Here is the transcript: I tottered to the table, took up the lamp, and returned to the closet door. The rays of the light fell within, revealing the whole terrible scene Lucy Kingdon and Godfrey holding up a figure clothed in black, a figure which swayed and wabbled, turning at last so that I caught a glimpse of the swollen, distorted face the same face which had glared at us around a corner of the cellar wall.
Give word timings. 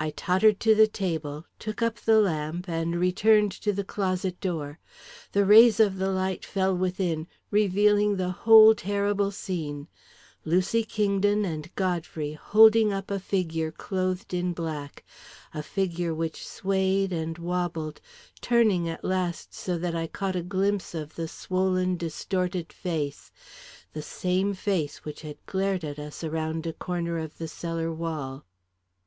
I 0.00 0.08
tottered 0.08 0.60
to 0.60 0.74
the 0.74 0.86
table, 0.86 1.44
took 1.58 1.82
up 1.82 1.96
the 1.96 2.20
lamp, 2.22 2.70
and 2.70 2.98
returned 2.98 3.52
to 3.52 3.70
the 3.70 3.84
closet 3.84 4.40
door. 4.40 4.78
The 5.32 5.44
rays 5.44 5.78
of 5.78 5.98
the 5.98 6.08
light 6.10 6.42
fell 6.42 6.74
within, 6.74 7.26
revealing 7.50 8.16
the 8.16 8.30
whole 8.30 8.74
terrible 8.74 9.30
scene 9.30 9.86
Lucy 10.42 10.84
Kingdon 10.84 11.44
and 11.44 11.70
Godfrey 11.74 12.32
holding 12.32 12.94
up 12.94 13.10
a 13.10 13.20
figure 13.20 13.70
clothed 13.70 14.32
in 14.32 14.54
black, 14.54 15.04
a 15.52 15.62
figure 15.62 16.14
which 16.14 16.46
swayed 16.48 17.12
and 17.12 17.36
wabbled, 17.36 18.00
turning 18.40 18.88
at 18.88 19.04
last 19.04 19.52
so 19.52 19.76
that 19.76 19.94
I 19.94 20.06
caught 20.06 20.34
a 20.34 20.40
glimpse 20.42 20.94
of 20.94 21.14
the 21.14 21.28
swollen, 21.28 21.98
distorted 21.98 22.72
face 22.72 23.30
the 23.92 24.00
same 24.00 24.54
face 24.54 25.04
which 25.04 25.20
had 25.20 25.36
glared 25.44 25.84
at 25.84 25.98
us 25.98 26.24
around 26.24 26.66
a 26.66 26.72
corner 26.72 27.18
of 27.18 27.36
the 27.36 27.48
cellar 27.48 27.92
wall. 27.92 28.46